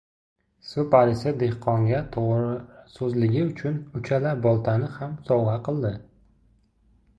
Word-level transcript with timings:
Suv 0.69 0.85
parisi 0.93 1.33
dehqonga 1.43 1.99
toʻgʻrisoʻzligi 2.15 3.45
uchun 3.51 3.77
uchala 4.01 4.33
boltani 4.49 4.91
ham 4.97 5.15
sovgʻa 5.31 5.57
qildi. 5.69 5.97